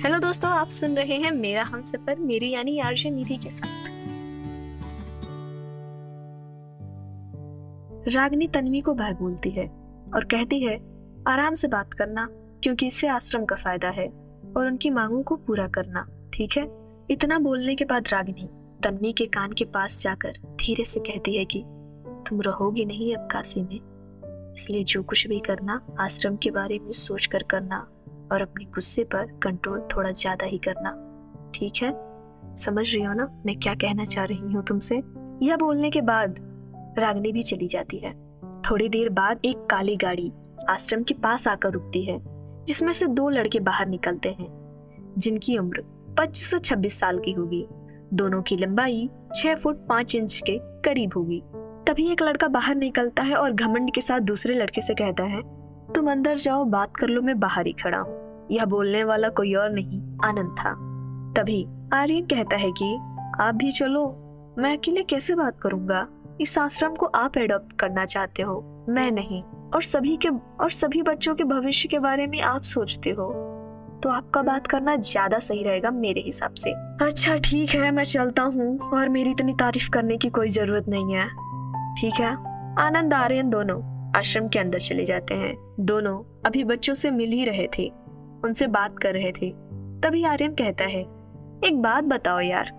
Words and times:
Hello 0.00 0.18
दोस्तों, 0.18 0.50
आप 0.50 0.68
सुन 0.68 0.96
रहे 0.96 1.14
हैं 1.14 1.30
मेरा 1.30 1.62
हम 1.62 1.82
सफ़र 1.82 2.18
मेरी 2.18 2.48
यानी 2.50 2.78
आरजे 2.78 3.10
निधि 3.10 3.36
के 3.36 3.50
साथ। 3.50 3.88
रागनी 8.08 8.46
तन्वी 8.46 8.80
को 8.80 8.94
भाई 8.94 9.12
बोलती 9.12 9.50
है 9.50 9.66
और 10.14 10.24
कहती 10.24 10.60
है, 10.60 10.76
आराम 11.28 11.54
से 11.54 11.68
बात 11.68 11.94
करना, 11.94 12.26
क्योंकि 12.62 12.86
इससे 12.86 13.08
आश्रम 13.08 13.44
का 13.44 13.56
फ़ायदा 13.56 13.90
है 13.90 14.06
और 14.56 14.66
उनकी 14.66 14.90
मांगों 14.90 15.22
को 15.22 15.36
पूरा 15.36 15.68
करना, 15.68 16.06
ठीक 16.34 16.56
है? 16.56 16.66
इतना 17.10 17.38
बोलने 17.38 17.74
के 17.74 17.84
बाद 17.84 18.08
रागिनी 18.08 18.48
तन्वी 18.82 19.12
के 19.12 19.26
कान 19.26 19.52
के 19.52 19.64
पास 19.64 20.02
जाकर 20.02 20.32
धीरे 20.56 20.84
से 20.84 21.00
कहती 21.00 21.36
है 21.36 21.44
कि, 21.44 21.62
तुम 22.28 22.40
रहोगी 22.40 22.84
नहीं 22.84 23.14
अब 23.16 23.28
काशी 23.32 23.62
में, 23.62 23.80
इसलिए 24.54 24.84
जो 24.84 25.02
कुछ 25.02 25.26
भी 25.26 25.40
करना, 25.40 25.80
आश्रम 26.00 26.36
के 26.36 26.50
बारे 26.50 26.78
में 26.78 26.92
सोच 26.92 27.26
कर 27.26 27.42
करना 27.42 27.86
और 28.32 28.42
अपने 28.42 28.64
गुस्से 28.64 29.04
पर 29.04 29.38
कंट्रोल 29.42 29.88
थोड़ा 29.96 30.10
ज़्यादा 30.10 30.46
ही 30.46 30.58
करना। 30.58 30.90
ठीक 31.54 31.72
है? 31.82 32.10
समझ 32.56 32.94
रही 32.94 33.04
हो 33.04 33.12
ना 33.14 33.42
मैं 33.46 33.58
क्या 33.58 33.74
कहना 33.74 34.04
चाह 34.04 34.24
रही 34.24 34.52
हूँ 34.52 34.64
तुमसे? 34.64 35.02
यह 35.42 35.56
बोलने 35.56 35.90
के 35.90 36.00
बाद 36.00 36.38
रागनी 36.98 37.32
भी 37.32 37.42
चली 37.42 37.68
जाती 37.68 37.98
है। 37.98 38.12
थोड़ी 38.70 38.88
देर 38.88 39.08
बाद 39.08 39.40
एक 39.44 39.56
काली 39.70 39.96
गाड़ी 39.96 40.32
आश्रम 40.68 41.02
के 41.02 41.14
पास 41.14 41.48
आकर 41.48 41.70
रुकती 41.70 42.02
है, 42.02 42.18
जिसमें 42.64 42.92
से 42.92 43.06
दो 43.06 43.28
लड़के 43.28 43.60
बाहर 43.60 43.88
निकलते 43.88 44.28
हैं, 44.28 44.48
जिनकी 45.18 45.58
उम्र 45.58 45.82
25 46.20 46.50
से 46.50 46.58
26 46.58 47.00
साल 47.00 47.18
की 47.18 47.32
होगी। 47.32 47.66
दोनों 48.14 48.42
की 48.42 48.56
लंबाई 48.56 49.10
6 49.34 49.54
फुट 49.54 49.86
5 49.86 50.14
इंच 50.14 50.42
के 50.46 50.58
करीब 50.58 51.10
होगी। 51.16 51.42
तभी 51.86 52.12
एक 52.12 52.22
लड़का 52.22 52.48
बाहर 52.48 52.74
निकलता 52.74 53.22
है 53.22 53.34
और 53.34 53.52
घमंड 53.52 53.94
के 53.94 54.00
साथ 54.00 54.20
दूसरे 54.20 54.54
लड़के 54.54 54.80
से 54.80 54.94
कहता 54.94 55.24
है 55.24 55.42
तुम 55.94 56.10
अंदर 56.10 56.36
जाओ, 56.36 56.64
बात 56.64 56.96
कर 56.96 57.08
लो, 57.08 57.22
मैं 57.22 57.40
बाहर 57.40 57.66
ही 57.66 57.72
खड़ा 57.72 57.98
हूँ। 57.98 58.46
यह 58.50 58.64
बोलने 58.64 59.04
वाला 59.04 59.28
कोई 59.28 59.54
और 59.54 59.70
नहीं, 59.70 60.18
आनंद 60.24 60.56
था। 60.58 60.72
तभी 61.36 61.68
आर्यन 61.92 62.24
कहता 62.24 62.56
है 62.56 62.70
कि, 62.70 62.96
आप 63.40 63.54
भी 63.54 63.72
चलो, 63.72 64.06
मैं 64.58 64.78
अकेले 64.78 65.02
कैसे 65.02 65.34
बात 65.34 65.60
करूँगा? 65.60 66.08
इस 66.40 66.58
आश्रम 66.58 66.94
को 66.94 67.06
आप 67.06 67.36
एडॉप्ट 67.36 67.80
करना 67.80 68.04
चाहते 68.04 68.42
हो, 68.42 68.86
मैं 68.88 69.12
नहीं। 69.12 69.42
और 69.42 69.82
सभी 69.82 70.16
के, 70.16 70.28
और 70.28 70.70
सभी 70.70 71.02
बच्चों 71.02 71.34
के 71.34 71.44
भविष्य 71.44 71.88
के 71.88 71.98
बारे 71.98 72.26
में 72.26 72.40
आप 72.40 72.62
सोचते 72.62 73.10
हो। 73.10 73.46
तो 74.02 74.08
आपका 74.08 74.42
बात 74.42 74.66
करना 74.66 74.96
ज़्यादा 74.96 75.38
सही 75.38 75.62
रहेगा 75.62 75.90
मेरे 75.90 76.20
हिसाब 76.20 76.54
से। 76.54 76.70
अच्छा 77.04 77.36
ठीक 77.36 77.70
है, 77.70 77.90
मैं 77.90 78.04
चलता 78.04 78.42
हूँ, 78.42 78.78
और 78.78 79.08
मेरी 79.08 79.30
इतनी 79.30 79.52
तारीफ़ 79.52 79.90
करने 79.90 80.16
की 80.16 80.30
कोई 80.30 80.48
ज़रूरत 80.48 80.88
नहीं 80.88 81.14
है। 81.14 81.28
ठीक 82.00 82.20
है? 82.20 82.34
आनंद, 82.78 83.14
आर्यन 83.14 83.50
दोनों। 83.50 83.99
आश्रम 84.16 84.48
के 84.48 84.58
अंदर 84.58 84.78
चले 84.78 85.04
जाते 85.04 85.34
हैं। 85.34 85.76
दोनों 85.80 86.42
अभी 86.46 86.64
बच्चों 86.64 86.94
से 86.94 87.10
मिल 87.10 87.30
ही 87.30 87.44
रहे 87.44 87.68
थे। 87.78 87.92
उनसे 88.44 88.66
बात 88.66 88.98
कर 88.98 89.14
रहे 89.14 89.32
थे। 89.32 89.50
तभी 90.00 90.24
आर्यन 90.24 90.52
कहता 90.52 90.84
है, 90.84 91.00
एक 91.64 91.70
बात 91.74 92.04
बताओ 92.04 92.40
यार, 92.40 92.70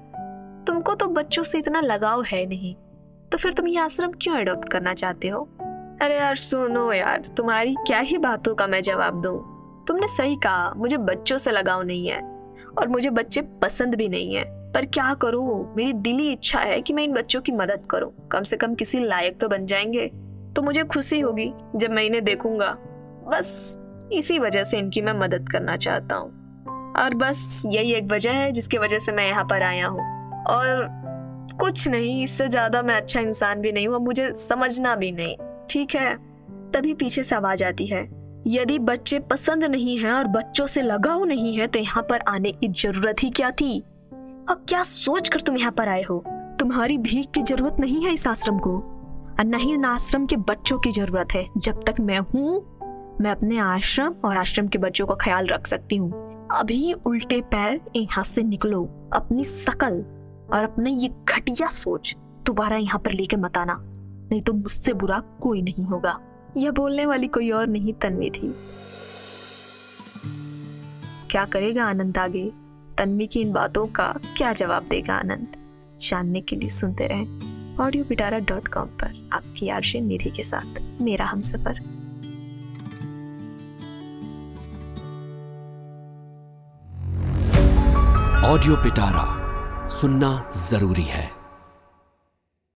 तुमको 0.67 0.95
तो 0.95 1.07
बच्चों 1.07 1.43
से 1.43 1.57
इतना 1.57 1.81
लगाव 1.81 2.23
है 2.23 2.45
नहीं 2.45 2.75
तो 3.29 3.37
फिर 3.37 3.53
तुम 3.53 3.67
ये 3.67 3.79
आश्रम 3.79 4.11
क्यों 4.11 4.35
अडॉप्ट 4.35 4.69
करना 4.69 4.93
चाहते 4.93 5.27
हो? 5.27 5.49
अरे 6.01 6.17
यार, 6.17 6.35
सुनो 6.35 6.93
यार, 6.93 7.21
तुम्हारी 7.37 7.73
क्या 7.73 7.99
ही 7.99 8.17
बातों 8.17 8.55
का 8.55 8.67
मैं 8.67 8.81
जवाब 8.81 9.21
दूँ? 9.21 9.51
तुमने 9.87 10.07
सही 10.07 10.35
कहा, 10.35 10.73
मुझे 10.77 10.97
बच्चों 10.97 11.37
से 11.37 11.51
लगाव 11.51 11.81
नहीं 11.81 12.07
है, 12.07 12.21
और 12.77 12.87
मुझे 12.87 13.09
बच्चे 13.09 13.41
पसंद 13.41 13.95
भी 13.95 14.09
नहीं 14.09 14.35
है। 14.35 14.71
पर 14.71 14.85
क्या 14.85 15.13
करूँ? 15.13 15.75
मेरी 15.75 15.93
दिली 15.93 16.31
इच्छा 16.31 16.59
है 16.59 16.81
कि 16.81 16.93
मैं 16.93 17.03
इन 17.03 17.11
बच्चों 17.11 17.41
की 17.41 17.51
मदद 17.51 17.85
करूँ। 17.85 18.27
कम 18.31 18.43
से 18.43 18.57
कम 18.57 18.75
किसी 18.75 18.99
लायक 18.99 19.39
तो 19.39 19.47
बन 19.47 19.65
जाएँगे। 19.65 20.11
तो 20.61 20.65
मुझे 20.65 20.83
खुशी 20.83 21.19
होगी 21.19 21.51
जब 21.75 21.91
मैं 21.91 22.03
इन्हें 22.03 22.23
देखूँगा। 22.23 22.67
बस 23.29 23.77
इसी 24.13 24.37
वजह 24.39 24.63
से 24.63 24.77
इनकी 24.79 25.01
मैं 25.01 25.13
मदद 25.13 25.47
करना 25.49 25.77
चाहता 25.77 26.15
हूँ। 26.15 26.93
और 26.97 27.13
बस 27.13 27.61
यही 27.65 27.93
एक 27.93 28.11
वजह 28.11 28.31
है 28.31 28.51
जिसकी 28.51 28.77
वजह 28.77 28.99
से 28.99 29.11
मैं 29.11 29.27
यहाँ 29.27 29.43
पर 29.43 29.63
आया 29.63 29.87
हूँ। 29.87 30.01
और 30.47 30.87
कुछ 31.59 31.87
नहीं, 31.87 32.23
इससे 32.23 32.47
ज़्यादा 32.47 32.81
मैं 32.81 32.95
अच्छा 32.95 33.19
इंसान 33.19 33.61
भी 33.61 33.71
नहीं 33.71 33.87
हूँ 33.87 33.99
मुझे 33.99 34.31
समझना 34.35 34.95
भी 34.95 35.11
नहीं। 35.11 35.35
ठीक 35.69 35.95
है? 35.95 36.15
तभी 36.73 36.93
पीछे 36.93 37.23
से 37.23 37.35
आवाज़ 37.35 37.63
आती 37.63 37.85
है। 37.85 38.03
यदि 38.47 38.79
बच्चे 38.81 39.19
पसंद 39.19 39.63
नहीं 39.63 39.97
है 39.99 40.13
और 40.13 40.27
बच्चों 40.27 40.65
से 40.65 40.81
लगाव 40.81 41.23
नहीं 41.23 41.57
है 41.57 41.67
तो 41.67 41.79
यहाँ 41.79 42.03
पर 42.03 42.23
आने 42.27 42.51
की 42.51 42.67
ज़रूरत 42.67 43.23
ही 43.23 43.29
क्या 43.31 43.51
थी? 43.51 43.79
और 44.49 44.63
क्या 44.69 44.83
सोच 44.83 45.29
कर 45.29 45.39
तुम 45.39 45.57
यहाँ 45.57 45.71
पर 45.71 45.89
आए 45.89 46.01
हो? 46.01 46.23
तुम्हारी 46.59 46.97
भीख 46.99 47.31
की 47.35 47.41
ज़रूरत 47.41 47.79
नहीं 47.79 48.05
है 48.05 48.13
इस 48.13 48.27
आश्रम 48.27 48.57
को। 48.59 48.79
और 49.41 49.47
न 49.47 49.55
ही 49.55 49.73
इन 49.73 49.85
आश्रम 49.85 50.25
के 50.25 50.35
बच्चों 50.37 50.77
की 50.79 50.91
ज़रूरत 50.91 51.27
है। 51.33 51.49
जब 51.57 51.83
तक 51.83 51.99
मैं 51.99 52.19
हूँ, 52.19 52.77
मैं 53.21 53.31
अपने 53.31 53.57
आश्रम 53.57 54.15
और 54.25 54.37
आश्रम 54.37 54.67
के 54.67 54.77
बच्चों 54.77 55.05
का 55.05 55.15
ख्याल 55.15 55.47
रख 55.47 55.67
सकती 55.67 55.95
हूँ। 55.95 56.11
अभी 56.51 56.93
उल्टे 56.93 57.41
पैर 57.41 57.81
यहाँ 57.95 58.23
से 58.23 58.43
निकलो। 58.43 58.83
अपनी 59.13 59.43
शकल 59.43 59.93
और 60.53 60.63
अपने 60.63 60.91
ये 60.91 61.09
घटिया 61.29 61.67
सोच 61.67 62.15
दोबारा 62.45 62.77
यहाँ 62.77 62.99
पर 62.99 63.11
लेके 63.11 63.35
मत 63.35 63.57
आना। 63.57 63.77
नहीं 64.31 64.41
तो 64.41 64.53
मुझसे 64.53 64.93
बुरा 64.93 65.19
कोई 65.19 65.61
नहीं 65.61 65.85
होगा। 65.85 66.19
यह 66.57 66.71
बोलने 66.71 67.05
वाली 67.05 67.27
कोई 67.27 67.51
और 67.51 67.67
नहीं 67.67 67.93
तन्वी 67.93 68.29
थी। 68.29 68.55
क्या 71.31 71.45
करेगा 71.45 71.85
आनंद 71.85 72.17
आगे? 72.17 72.51
तन्वी 72.97 73.27
की 73.27 73.41
इन 73.41 73.51
बातों 73.51 73.87
का 73.87 74.13
क्या 74.37 74.53
जवाब 74.53 74.83
देगा 74.83 75.15
आनंद? 75.15 75.47
जानने 75.99 76.41
के 76.41 76.55
लिए 76.55 76.69
सुनते 76.69 77.07
रहें। 77.07 77.50
ऑडियो 77.79 78.03
पिटारा 78.03 78.37
डॉट 78.39 78.67
कॉम 78.67 78.87
पर 79.01 79.11
आपकी 79.33 79.69
आरजे 79.69 79.99
निधि 79.99 80.29
के 80.29 80.43
साथ 80.43 80.81
मेरा 81.01 81.25
हम 81.25 81.41
सफ़र। 81.41 81.79
ऑडियो 88.45 88.75
पिटारा 88.75 89.27
सुनना 89.89 90.51
ज़रूरी 90.69 91.03
है। 91.03 91.40